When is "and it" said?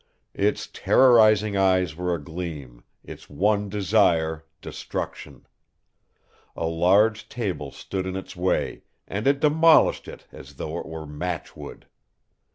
9.07-9.39